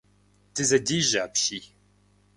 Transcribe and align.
Дызэдижьэ 0.53 1.19
апщий! 1.27 1.63